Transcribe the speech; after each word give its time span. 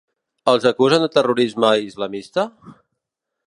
Els 0.53 0.63
acusen 0.69 1.03
de 1.05 1.09
terrorisme 1.17 1.69
islamista? 1.91 2.47